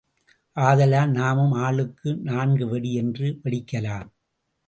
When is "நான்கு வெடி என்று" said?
2.21-3.39